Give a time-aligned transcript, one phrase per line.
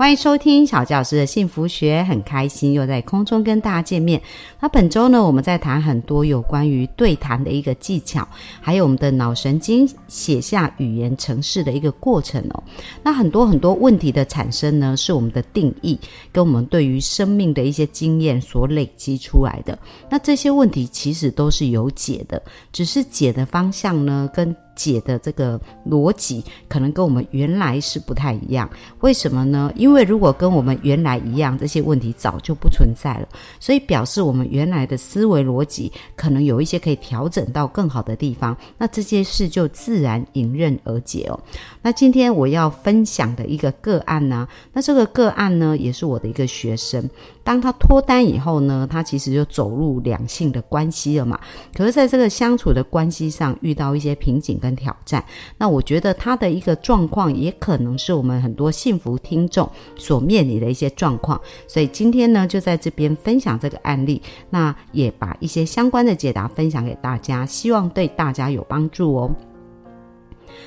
[0.00, 4.18] 欢迎收听小教师的幸福学，很开心又在空中跟大家见面。
[4.58, 8.26] 那本周呢，我们在谈很多有关于对谈的一个技巧，
[8.62, 12.62] 还有我们的脑神经写下语言程式的一个过程哦。
[13.02, 16.00] 那很多很多问题的产生呢，是我们的定义
[16.32, 19.78] 跟我们对于生命的一些经验所累积出来的。
[20.08, 28.68] 那这些问题其实都是有解的，只是解的方向呢，跟解的这个逻辑可能跟我们原来是不太一样，
[29.00, 29.72] 为什么呢？
[29.76, 41.38] 因为如果跟我们原来一样，这些问题早就不存在了，所以表示我们原来的思维逻辑可能有一些可以调整到更好的地方，那这些事就自然迎刃而解哦。
[41.82, 47.08] 那今天我要分享的一个个案呢，那这个个案呢，也是我的一个学生。
[47.42, 51.38] 当他脱单以后呢，他其实就走入两性的关系了嘛。
[51.74, 55.24] 可是，在这个相处的关系上遇到一些瓶颈跟挑战，
[55.58, 61.40] 那我觉得他的一个状况也可能是我们很多幸福听众所面临的一些状况。
[61.66, 69.30] 所以今天呢，就在这边分享这个案例，那也把一些相关的解答分享给大家，希望对大家有帮助哦。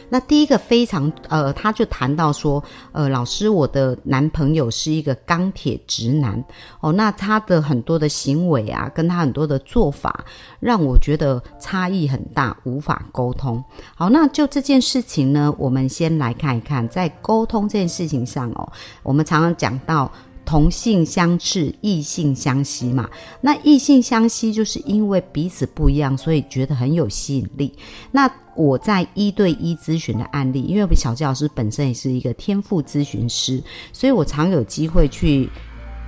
[0.10, 6.44] 那第一个非常呃，他就谈到说，呃，老师，我的男朋友是一个钢铁直男
[6.82, 10.24] 哦，那他的很多的行为啊，跟他很多的做法，
[10.60, 13.64] 让我觉得差异很大，无法沟通。
[13.96, 20.12] 好，那就这件事情呢，我们先来看一看，在沟通这件事情上哦，我们常常讲到。
[20.46, 23.10] 同性相斥，异性相吸嘛。
[23.42, 27.74] 那异性相吸，就是因为彼此不一样，所以觉得很有吸引力。
[28.12, 35.50] 那我在一对一咨询的案例，因为小教老师本身也是一个天赋咨询师，所以我常有机会去。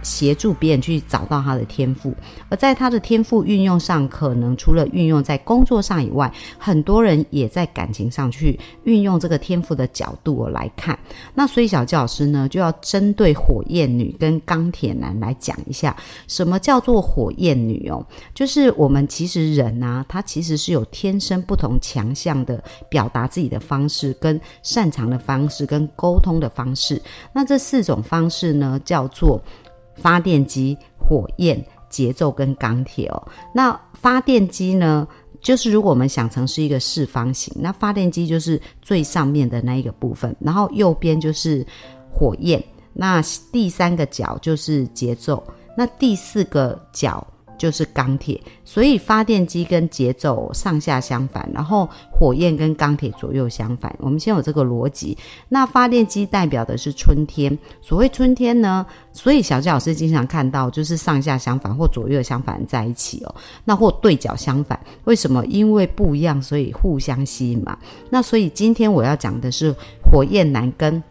[0.06, 2.14] 协助别人去找到他的天赋，
[2.47, 10.97] 而在他的天赋运用上，可能除了运用在工作上以外，很多人也在感情上去运用这个天赋的角度来看。
[11.34, 15.96] 那所以小教老师呢，就要针对火焰女跟钢铁男来讲一下，
[16.28, 18.06] 什么叫做火焰女哦？
[18.35, 27.02] 就是我们其实人啊，他其实是有天生不同强项的表达自己的方式，跟擅长的方式，跟沟通的方式。
[27.34, 29.41] 那这四种方式呢，叫做。
[29.95, 33.28] 发电机、火焰、节奏跟钢铁哦。
[33.53, 35.07] 那发电机呢，
[35.41, 41.66] 就是如果我们想成是一个四方形，那发电机就是最上面的那一个部分，然后右边就是
[42.11, 42.63] 火焰，
[42.94, 45.44] 那第三个角就是节奏，
[45.78, 47.25] 那第四个角。
[47.57, 53.95] 就是钢铁，所以发电机跟节奏上下相反，然后火焰跟钢铁左右相反。
[53.99, 55.17] 我们先有这个逻辑。
[55.49, 63.35] 那发电机代表的是春天，所谓春天呢，所以小教老师经常看到就是上下相反或左右相反在一起哦。
[63.63, 65.45] 那或对角相反，为什么？
[65.45, 67.77] 因为不一样，所以互相吸引嘛。
[68.09, 69.73] 那所以今天我要讲的是
[70.03, 71.01] 火焰男跟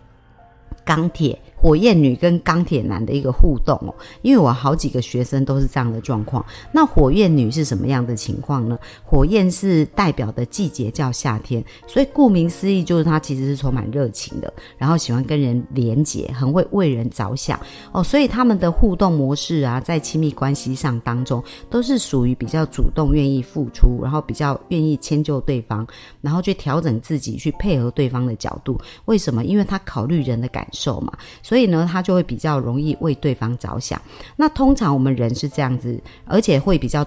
[0.85, 1.39] 钢铁。
[1.65, 6.45] 火焰女跟钢铁男的一个互动哦，因为我好几个学生都是这样的状况。
[6.71, 8.79] 那火焰女是什么样的情况呢？
[9.03, 17.59] 火焰是代表的季节叫夏天，所以顾名思义就是她其实是充满热情的，然后喜欢跟人连结，很会为人着想
[17.93, 18.03] 哦。
[18.03, 25.87] 所以他们的互动模式啊，在亲密关系上当中都是属于比较主动、愿意付出，然后比较愿意迁就对方，
[26.21, 28.79] 然后去调整自己，去配合对方的角度。
[29.07, 29.47] 为什么？
[29.47, 31.11] 因为他考虑人的感受嘛。
[31.43, 34.03] 所所以呢，他就会比较容易为对方着想。
[34.35, 37.07] 那通常我们人是这样子，而且会比较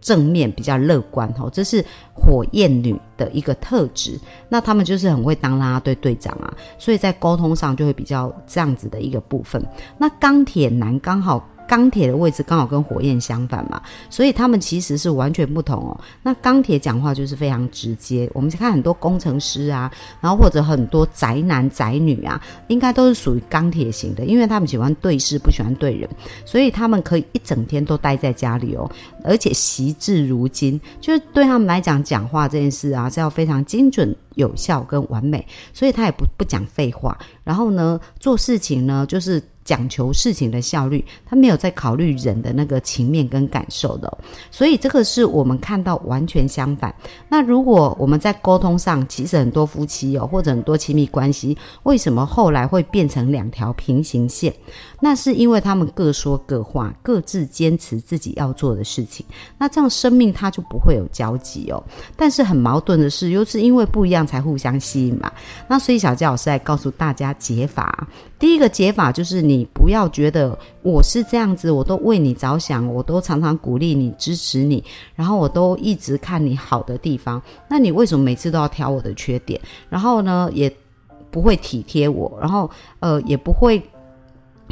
[0.00, 1.80] 正面、比较乐观哦，这是
[2.12, 4.18] 火焰女的一个特质。
[4.48, 9.64] 那他们就是很会当啦啦队队长啊，所以在沟通上就会比较这样子的一个部分。
[9.96, 11.48] 那钢铁男刚好。
[11.72, 15.98] 钢铁的位置刚好跟火焰相反嘛，所以他们其实是完全不同哦。
[16.22, 19.90] 那钢铁讲话就是非常直接，我们看很多工程师啊，
[20.20, 22.38] 然后或者很多宅男宅女啊，
[22.68, 26.06] 应该都是属于钢铁型的，因为他们喜欢对事，不喜欢对人，
[26.44, 28.86] 所以他们可以一整天都待在家里哦，
[29.24, 34.14] 而且习字如金，就是对他们来讲，讲话这件事啊是要非常精准。
[34.34, 37.18] 有效跟完美，所以他也不不讲废话。
[37.44, 44.18] 然后呢，做事情呢，就是讲求事情的效率，他没有在考虑人的那个情面跟感受的，
[44.50, 46.94] 所以这个是我们看到完全相反。
[47.28, 54.52] 那如果我们在沟通上，其实很多夫妻哦，或者很多亲密关系，为什么后来会变成两条平行线？
[55.00, 59.24] 那是因为他们各说各话，各自坚持自己要做的事情。
[59.58, 61.82] 那这样生命它就不会有交集哦。
[62.16, 65.30] 但是很矛盾的是，又是因为不一样才互相吸引嘛。
[65.68, 68.08] 那所以小佳老师来告诉大家解法。
[68.42, 74.82] 第一个解法就是你不要觉得我是这样子，我都为你着想，我都常常鼓励你、支持你，
[75.14, 77.40] 然后我都一直看你好的地方。
[77.68, 79.60] 那你为什么每次都要挑我的缺点？
[79.88, 80.68] 然后呢，也
[81.30, 82.68] 不会体贴我，然后
[82.98, 83.80] 呃，也不会。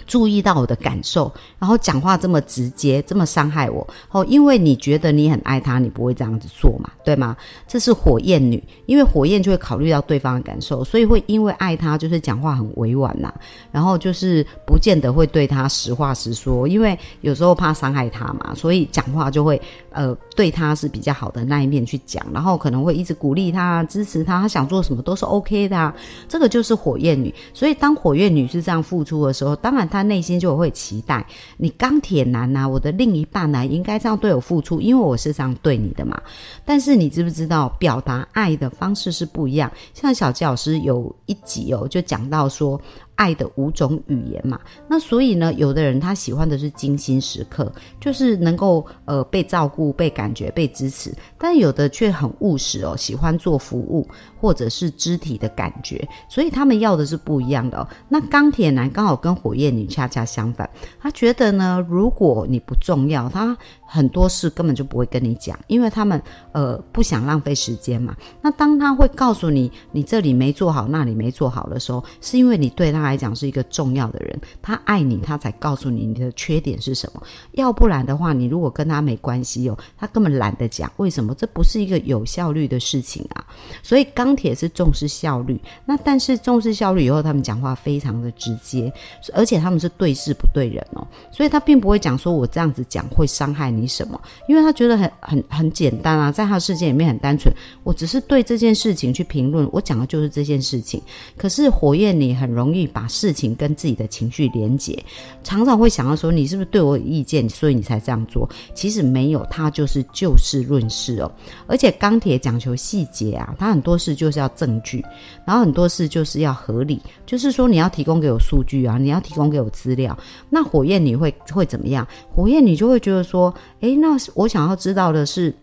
[0.07, 7.37] 注意到我的感受，然后讲话这么直接，这么伤害我哦，因为你觉得你很爱他，你不会这样子做嘛，对吗？
[7.67, 13.33] 这是火焰女，因为火焰就会考虑到对方的感受，所以会因为爱他，就是讲话很委婉呐，
[13.71, 19.61] 然后就是不见得会对他实话实说，因为有时候怕伤害他嘛，所以讲话就会
[19.91, 25.95] 呃对他是比较好的那一面去讲，然后可能会一直鼓励他、支持他，他想做什么都是 OK 的啊，
[26.29, 27.35] 这个就是火焰女。
[27.53, 29.90] 所以当火焰女是这样付出的时候，当然。
[29.91, 31.27] 他内心就会期待
[31.57, 36.19] 你钢铁男呐，我的另一半呢，应该这样对我付出，因为我是这样对你的嘛。
[36.65, 39.71] 但是你知不知道，表达爱的方式是不一样。
[39.93, 42.81] 像小吉老师有一集哦，就讲到说。
[43.21, 44.59] 爱的五种语言嘛，
[44.89, 47.71] 那所以呢，有的人他喜欢的是精心时刻，
[48.01, 54.09] 就是能够呃被照顾、被感觉、被支持；但有的却很务实哦，喜欢做服务
[54.41, 57.87] 或者是肢体的感觉，所以他们要的是不一样的哦。
[58.09, 60.69] 那钢铁男刚好跟火焰女恰恰相反，
[60.99, 63.55] 他觉得呢，如果你不重要，他。
[63.93, 66.23] 很多事根本就不会跟你讲，因为他们
[66.53, 68.15] 呃不想浪费时间嘛。
[68.41, 77.23] 那当他会告诉你你这里没做好，那里没做好的时候，是因为你对他来讲是一个重要的人，他爱你，他才告诉你你的缺点是什么。
[77.53, 80.91] 要不然的话，你如果跟他没关系哦，他根本懒得讲。
[80.97, 81.35] 为什么？
[81.35, 83.45] 这不是一个有效率的事情啊。
[83.83, 88.91] 所以钢铁是重视效率，那但是重视效率以后，他们讲话非常的直接，
[89.35, 93.91] 而且他们是对事不对人哦，所以他并不会讲说我这样子讲会伤害你。
[93.91, 94.21] 什么？
[94.47, 97.53] 因为他觉得很很很简单啊，在他的世界里面很单纯。
[97.83, 101.03] 我只是对这件事情去评论，我讲的就是这件事情。
[101.37, 105.03] 可是火焰，你很容易把把事情跟自己的情绪连结，
[105.43, 108.47] 常常会想到说，你是不是对我有意见，所以你才这样做？
[108.75, 111.33] 其实没有，他就是就事论事哦。
[111.67, 115.03] 而且钢铁讲求细节啊，他很多事就是要证据，
[115.47, 120.15] 然后很多事就是要合理，就是说你要提供给我数据啊，你要提供给我资料。
[120.51, 122.07] 那火焰你会会怎么样？
[122.31, 123.55] 火焰你就会觉得说。
[123.81, 125.55] 诶，那我想要知道的是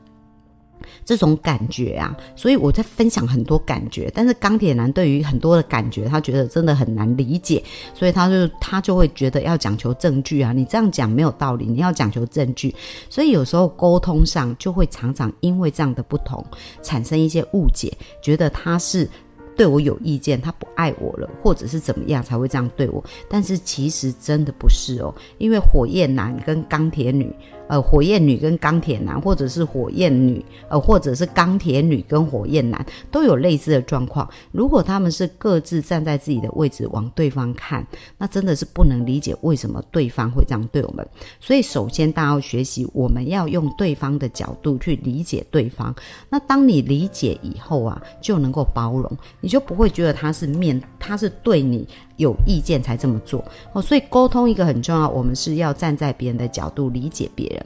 [1.05, 4.11] 这种感觉啊，所以我在分享很多感觉。
[4.13, 7.63] 但是钢铁男对于很多的感觉，他觉得真的很难理解，
[7.93, 12.73] 所以他就他就会觉得要讲求证据啊，你这样讲没有道理，你要讲求证据。
[13.09, 16.45] 所以有时候沟通上就会常常因为这样的不同
[16.81, 17.91] 产生一些误解，
[18.21, 19.09] 觉得他是
[19.55, 23.03] 对我有意见，他不爱我了，或者是怎么样才会这样对我。
[23.29, 27.33] 但是其实真的不是哦，因为火焰男跟钢铁女。
[27.67, 34.27] 呃，火焰女跟钢铁男，或者是火焰女，呃，或者是钢铁女跟火焰男，都有类似的状况。
[34.51, 37.85] 如果他们是各自站在自己的位置往对方看，
[38.17, 41.07] 那真的是不能理解为什么对方会这样对我们。
[41.39, 45.93] 所以，首先大家要学习，我们要用对方的角度去理解对方。
[46.29, 49.11] 那当你理解以后啊，就能够包容，
[49.41, 51.87] 你就不会觉得他是面，他是对你。
[52.17, 57.56] 有意见才这么做哦，所以沟通一个很重要，我们是要站在别人的角度理解别人。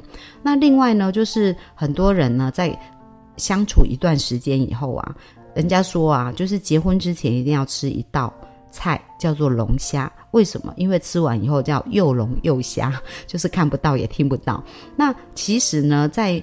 [0.42, 2.78] 那另外呢，就是很多人呢在
[3.38, 5.16] 相处一段时间以后啊，
[5.56, 8.34] 人家说啊，就是结婚之前一定要吃一道
[8.70, 10.74] 菜叫做龙虾，为什么？
[10.78, 14.64] 因为吃完以后叫又龙又虾， 就是看不到也听不到。
[14.96, 16.42] 那其实呢，在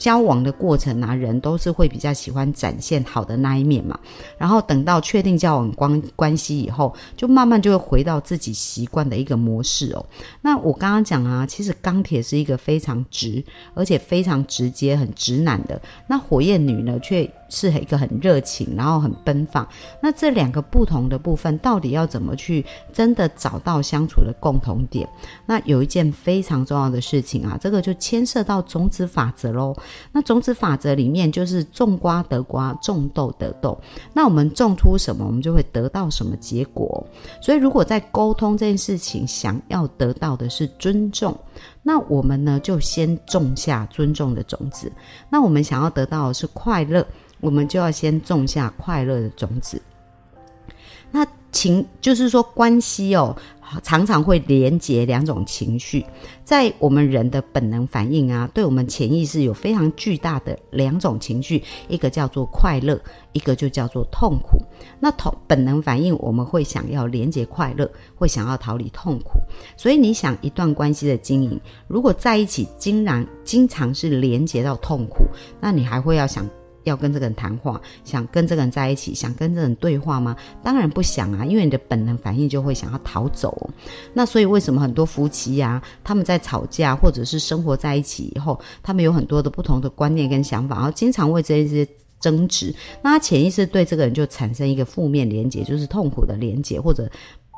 [0.00, 3.96] 交往的过程啊，人都是会比较喜欢展现好的那一面嘛。
[4.38, 10.04] 然后等到确定交往关关系以后，就慢慢就会回到自己习惯的一个模式哦。
[10.40, 15.78] 那我刚刚讲啊，其实钢铁是一个非常直，而且非常直接、很直男的。
[16.06, 19.68] 那火焰女呢，却是一个很热情，然后很奔放。
[20.00, 25.06] 那这两个不同的部分，到底要怎么去真的找到相处的共同点？
[25.44, 29.76] 那有一件非常重要的事情啊，这个就牵涉到种子法则喽。
[30.12, 33.78] 那种子法则里面就是种瓜得瓜，种豆得豆。
[34.12, 37.06] 那我们种出什么，我们就会得到什么结果。
[37.40, 41.36] 所以，如果在沟通这件事情，想要得到的是尊重，
[41.82, 44.90] 那我们呢就先种下尊重的种子。
[45.28, 47.06] 那我们想要得到的是快乐，
[47.40, 49.80] 我们就要先种下快乐的种子。
[51.10, 53.36] 那情就是说关系哦。
[53.82, 56.04] 常常会连接两种情绪，
[56.44, 63.00] 在我们人的本能反应啊，对我们潜意识有非常巨大的两种情绪，一个叫做快乐，
[63.32, 64.58] 一个就叫做痛苦。
[64.98, 69.38] 那同本能反应，我们会想要连接快乐，会想要逃离痛苦。
[69.76, 75.24] 所以你想一段关系的经营，如果在一起经常经常是连接到痛苦，
[75.60, 76.48] 那你还会要想？
[76.84, 80.34] 要跟这个人谈话，想跟这个人在一起，想跟这个人对话吗？
[80.62, 83.70] 当然不想啊，因为你的本能反应就会想要逃走。
[84.14, 91.86] 那所以为什么很多夫妻呀，他们在吵架或者是生活在一起以后，他们有很多的不同的观念跟想法，然后经常为这些
[92.18, 97.10] 争执，那他潜意识对这个人就产生一个负面连结，就是痛苦的连结或者。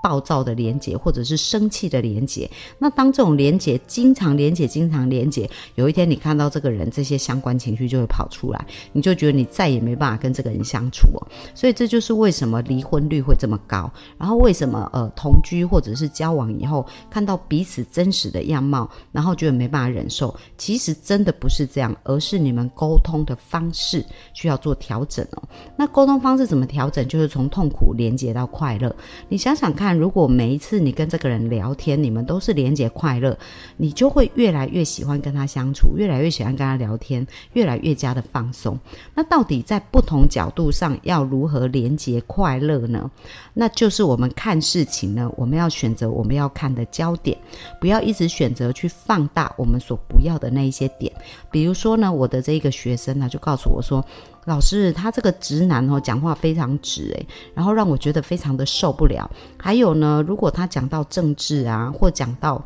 [0.03, 2.51] 暴躁的连结，或者是生气的连结。
[2.79, 11.23] 那当这种连结经常连结、经常连结，有一天你看到这个人，这些相关情绪就会跑出来，你就觉得你再也没办法跟这个人相处哦。
[11.55, 13.89] 所以这就是为什么离婚率会这么高。
[14.19, 20.35] 然后为什么呃同居或者是交往以后，看到彼此真实的样貌，然后觉得没办法忍受？
[20.59, 24.05] 其实真的不是这样，而是你们沟通的方式
[24.35, 25.43] 需要做调整哦。
[25.77, 27.07] 那沟通方式怎么调整？
[27.07, 28.93] 就是从痛苦连接到快乐。
[29.29, 29.92] 你想想看。
[29.97, 33.37] 如果每一次你跟这个人聊天，你们都是连接快乐，
[33.77, 38.79] 你就会越来越喜欢跟他相处，越来越喜欢跟他聊天，越来越加的放松。
[39.15, 43.11] 那到底在不同角度上要如何连接快乐呢？
[43.55, 47.37] 那就是我们看事情呢，我们要选择我们要看的焦点，
[47.81, 51.13] 不要一直选择去放大我们所不要的那一些点。
[51.51, 54.05] 比如说呢，我的这一个学生呢，就告诉我说。
[54.47, 59.31] 老师，他这个直男哦，讲话非常直诶，然后让我觉得非常的受不了。
[59.57, 62.61] 还有呢，如果他讲到政治啊，或讲到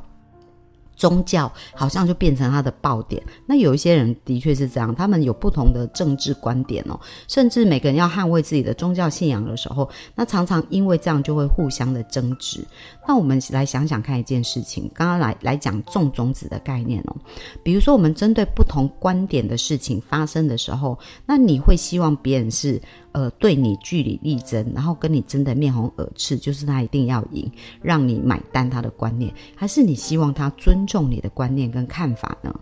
[0.96, 3.22] 宗教，好像就变成他的爆点。
[3.46, 6.98] 那有一些人的确是这样，他们有不同的政治观点哦，
[7.28, 12.64] 甚至每个人要捍卫自己的宗教信仰的时候，那常常因为这样就会互相的争执。
[13.06, 17.16] 那我们来想想看一件事情，刚刚来来讲种种子的概念哦，
[17.62, 22.80] 比如说我们针对不同观点的事情发生的时候，那你会希望别人是
[23.16, 32.54] 呃对你据理力争，然后跟你争得面红耳赤，就是他一定要赢，让你买单他的观念，还是你希望他尊重你的观念跟看法呢？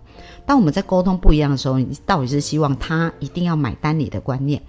[0.47, 4.63] 当我们在沟通不一样的时候，你到底是希望他一定要买单你的观念？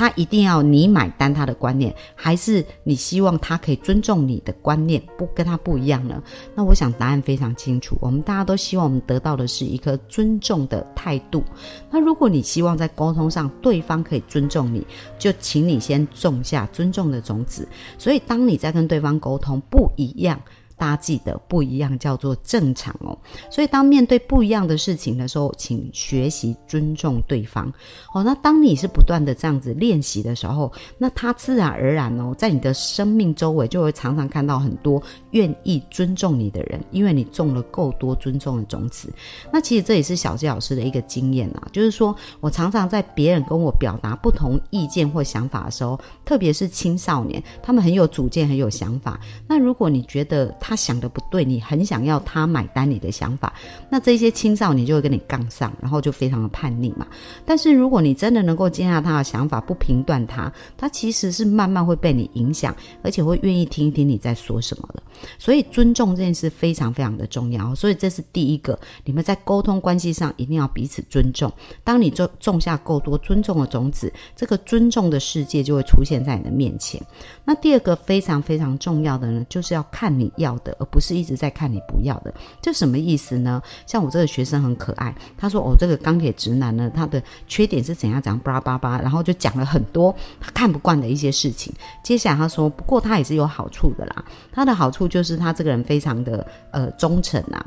[0.00, 6.22] 他一定要你买单他的观念，还是你希望他可以尊重你的观念，不跟他不一样呢？
[6.54, 11.44] 那我想答案非常清楚，我们大家都希望我们得到的是一颗尊重的态度。
[11.90, 14.86] 那如果你希望在沟通上对方可以尊重你，
[15.18, 17.68] 就请你先种下尊重的种子。
[17.98, 20.40] 所以当你在跟对方沟通不一样。
[20.80, 23.16] 大家记得不一样叫做正常哦，
[23.50, 27.70] 所以当面对不一样的事情的时候，请学习尊重对方
[28.14, 28.24] 哦。
[28.24, 39.12] 那当你是不断的这样子练习的时候，那他自然而然哦，在你的生命周围就会常常看到很多愿意尊重你的人，因为你种了够多尊重的种子。
[39.52, 49.20] 那其实这也是小纪老师的一个经验啊，就是说我常常在别人跟我表达不同意见或想法的时候，特别是青少年，他们很有主见，很有想法。
[49.46, 53.52] 那如果你觉得他想的不对，你很想要他买单你的想法，
[53.88, 57.06] 那这些青少年就会跟你杠上，然后就非常的叛逆嘛。
[57.44, 65.02] 但是如果你真的能够接纳他的想法，不评断他，他其实是慢慢会被你影响，而且会愿意听一听你在说什么的。
[65.38, 67.74] 所以尊重这件事非常非常的重要。
[67.74, 71.52] 所以这是第一个，你们在沟通关系上一定要彼此尊重。
[71.82, 77.02] 当你种种下够多尊重的种子，这个尊重的世界就会出现在你的面前。
[77.44, 80.50] 那第二个非常非常重要的呢，就是要看你要。
[80.60, 83.62] 的，而不是一直在看你不要的，这什么意思呢？
[83.86, 91.72] 像我这个学生很可爱，他说：“哦，这个钢铁直男呢，他的缺点是怎样怎样，巴拉巴拉，然后就讲了很多他看不惯的一些事情。
[92.02, 97.66] 接下来他说，不过他也是有好处的啦，他的好处就是他这个人非常的呃忠诚啊，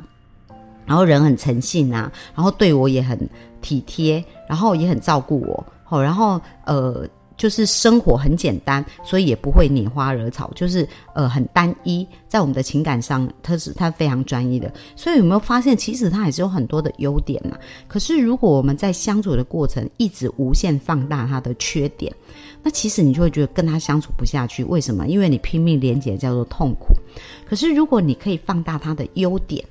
[0.88, 3.30] 然后人很诚信啊，然后对我也很
[3.62, 14.72] 体贴，然后也很照顾我，哦，然后呃。”就是生活很简单，所以也不会拈花惹草，就是呃很单一，在我们的情感上，他是他非常专一的。
[14.96, 17.58] 所以有没有发现，其实他还是有很多的优点呢？
[17.88, 22.14] 可是如果我们在相处的过程一直无限放大他的缺点，
[22.64, 24.64] 那其实你就会觉得跟他相处不下去。
[24.64, 25.08] 为什么？
[25.08, 26.96] 因为你拼命连接叫做痛苦。
[27.46, 29.64] 可是如果你可以放大他的优点。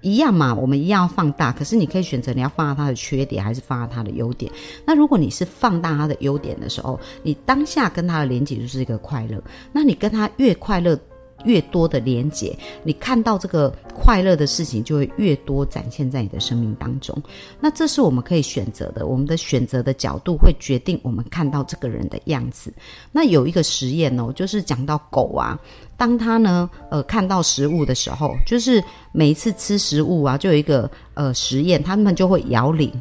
[0.00, 1.52] 一样嘛，我们一样要放大。
[1.52, 4.50] 可是你可以选择你要放大他的缺点，还是放大他的优点。
[4.84, 9.40] 那如果你是放大他的优点的时候，你当下跟他的连接就是一个快乐。
[9.70, 10.98] 那你跟他越快乐。
[11.44, 13.68] 越多的连接，你看到这个
[14.02, 17.16] 快乐的事情就会越多展现在你的生命当中。
[17.60, 22.72] 那这是我们可以选择的，我们的选择的角度会决定我们看到这个人的样子。
[23.12, 25.56] 那有一个实验哦，就是讲到狗啊，
[25.96, 28.82] 当它呢呃看到食物的时候，就是
[29.12, 32.92] 每一次吃食物啊，就有一个呃实验，它们就会摇铃。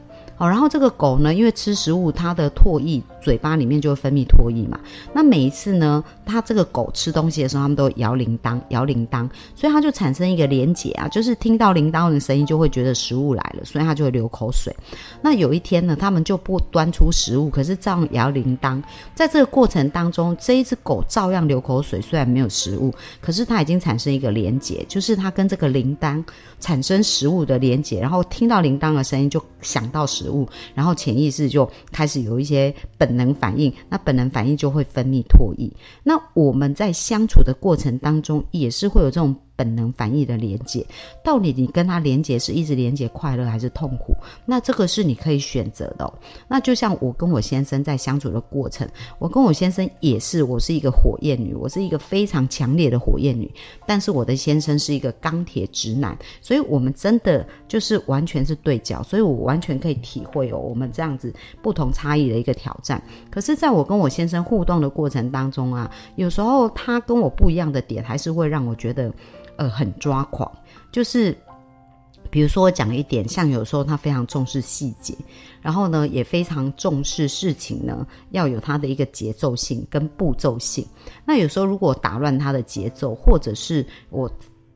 [0.42, 4.80] 哦，然后这个狗呢，因为吃食物，它的唾液嘴巴里面就会分泌唾液嘛。
[5.14, 14.76] 那每一次呢，它这个狗吃东西的时候，它们都摇铃铛，摇铃铛，所以它就产生一个连结啊，就是听到铃铛的声音，就会觉得食物来了，所以它就会流口水。
[15.22, 18.82] 那有一天呢，他们就不端出食物，可是照样摇铃铛。
[19.14, 26.24] 在这个过程当中，这一只狗照样流口水，虽然没有食物，可是它已经产生一个连结，就是它跟这个铃铛
[26.60, 30.30] 产生食物的连结，然后听到铃铛的声音就想到食。
[30.30, 35.72] 物，物然后潜意识就开始有一些本能反应，那本能反应就会分泌唾液。
[36.04, 39.36] 那我们在相处的过程当中，也是会有这种。
[39.56, 40.86] 本能反应的连接，
[41.24, 44.16] 到底你跟他连接是一直连接快乐还是痛苦？
[44.46, 46.12] 那这个是你可以选择的。
[46.48, 48.88] 那就像我跟我先生在相处的过程，
[49.20, 53.52] 我跟我先生也是，我是一个火焰女，我是一个非常强烈的火焰女，
[53.86, 63.02] 但是我的先生是一个钢铁直男，所以我们真的就是完全是对角，所以我完全可以体会哦，我们这样子不同差异的一个挑战。
[63.30, 69.12] 可是，在我跟我先生互动的过程当中啊，有时候他跟我不一样的点，还是会让我觉得。
[69.62, 70.52] 呃，很抓狂，
[70.92, 71.38] 就是
[72.32, 75.16] 比如说我讲一点，像有时候他非常重视细节，
[75.62, 80.84] 然后呢，也非常重视事情呢要有他的一个节奏性跟步骤性。
[81.26, 84.28] 那有时候如果打乱他的节奏，或者是我。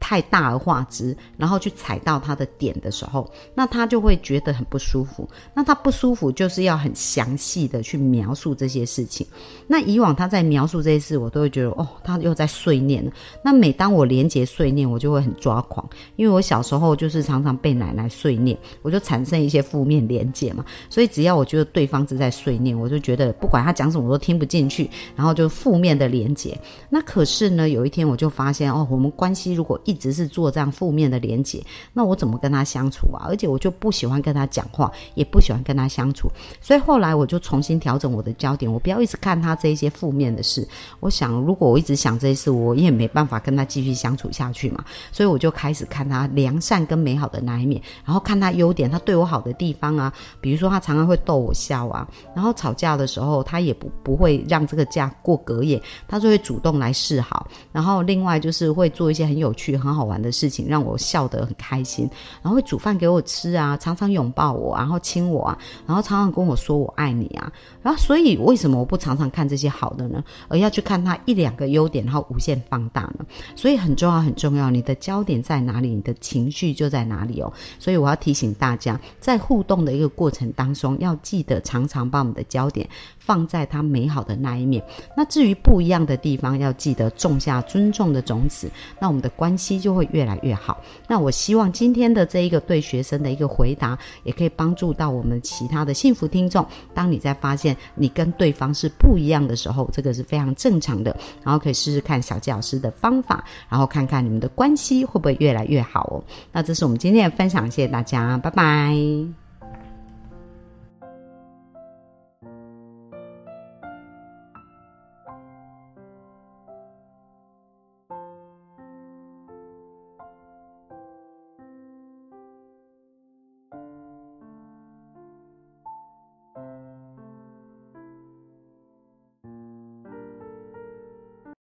[0.07, 5.27] 太大而化之，然后去踩到他的点的时候，那他就会觉得很不舒服。
[5.51, 9.25] 那他不舒服，就是要很详细的去描述这些事情。
[9.65, 13.11] 那以往他在描述这些事，我都会觉得哦，他又在碎念了。
[13.43, 15.83] 那每当我连接碎念，我就会很抓狂，
[16.17, 20.63] 因为我小时候就是常常被奶奶碎念，我就产生一些负面连接嘛。
[20.87, 26.55] 所以只要我觉得对方是在碎念，我就觉得不管他讲什么我都听不进去，然后就负面的连接。
[26.91, 33.23] 那可是呢，有一天我就发现哦，我们关系如果一一直是做这样负面的连结，那我怎么跟他相处啊？
[33.29, 36.29] 而且我就不喜欢跟他讲话，也不喜欢跟他相处。
[36.59, 40.67] 所以后来我就重新调整我的焦点，我不要一直看他这一些负面的事。
[40.99, 44.83] 我想，如果我一直想这些事，我也没办法跟他继续相处下去嘛。
[45.13, 50.13] 所以我就开始看他良善跟美好的那一面，然后看他优点，他对我好的地方啊。
[50.41, 52.05] 比如说，他常常会逗我笑啊。
[52.35, 57.47] 然后吵架的时候，他也不不会让这个架过隔夜，他就会主动来示好。
[57.71, 60.15] 然后另外就是会做一些很有趣、很好玩。
[60.25, 62.09] 的事情让我笑得很开心，
[62.41, 67.51] 然后会煮饭给我吃啊，常常拥抱我，然后亲我啊，然后常常跟我说我爱你啊，
[67.83, 70.23] 然后所以为什么我不常常看这些好的呢？
[70.47, 73.25] 而要去看他一两个优点，然后无限放大呢？
[73.55, 77.53] 所以很重要，很重要，你的焦点在哪里，你的情绪就在哪里哦。
[77.77, 82.89] 所以我要提醒大家，在互动的一个过程当中，要记得常常把我们的焦点
[83.25, 84.81] 放在他美好的那一面。
[85.17, 90.05] 那至于不一样的地方，要记得种下尊重的种子，那我们的关系就会。
[90.11, 90.79] 越来越好。
[91.07, 96.63] 那我希望今天的这一个对学生的一个回答，也可以帮助到我们其他的幸福听众。
[96.93, 101.17] 当你在发现你跟对方是不一样的时候，这个是非常正常的。
[101.43, 106.23] 然后可以试试看小纪老师的方法，然后看看你们的关系会不会越来越好哦。
[106.51, 109.44] 那这是我们今天的分享，谢谢大家，拜拜。